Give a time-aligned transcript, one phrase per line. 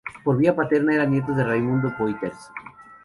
[0.23, 2.49] Por vía paterna era nieto de Raimundo de Poitiers.